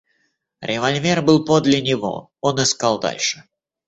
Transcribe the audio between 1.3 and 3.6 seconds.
подле него,— он искал дальше.